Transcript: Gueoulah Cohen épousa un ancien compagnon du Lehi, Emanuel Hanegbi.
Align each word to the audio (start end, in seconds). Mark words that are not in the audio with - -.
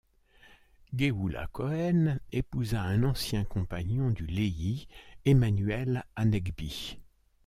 Gueoulah 0.95 1.45
Cohen 1.51 2.19
épousa 2.31 2.81
un 2.81 3.03
ancien 3.03 3.43
compagnon 3.43 4.09
du 4.09 4.25
Lehi, 4.25 4.87
Emanuel 5.25 6.03
Hanegbi. 6.15 6.97